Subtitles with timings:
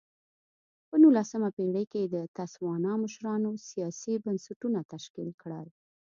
[0.89, 5.67] په نولسمه پېړۍ کې د تسوانا مشرانو سیاسي بنسټونه تشکیل کړل.